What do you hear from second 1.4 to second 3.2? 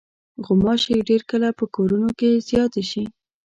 په کورونو کې زیاتې شي.